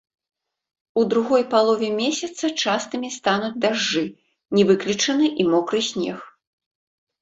У 1.01 1.03
другой 1.11 1.43
палове 1.51 1.89
месяца 2.01 2.45
частымі 2.65 3.13
стануць 3.19 3.55
дажджы, 3.69 4.05
не 4.59 4.63
выключаны 4.75 5.25
і 5.39 5.51
мокры 5.55 5.79
снег. 5.95 6.19